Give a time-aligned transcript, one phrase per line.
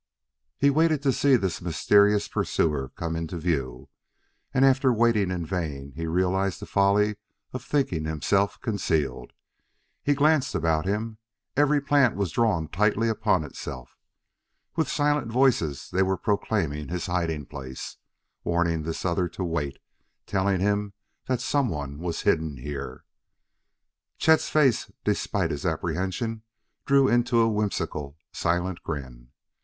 [0.57, 3.87] He waited to see this mysterious pursuer come into view;
[4.51, 7.17] and after waiting in vain he realized the folly
[7.53, 9.31] of thinking himself concealed.
[10.01, 11.19] He glanced about him;
[11.55, 13.95] every plant was drawn tightly upon itself.
[14.75, 17.97] With silent voices they were proclaiming his hiding place,
[18.43, 19.77] warning this other to wait,
[20.25, 20.93] telling him
[21.27, 23.05] that someone was hidden here.
[24.17, 26.41] Chet's face, despite his apprehension,
[26.87, 29.27] drew into a whimsical, silent grin.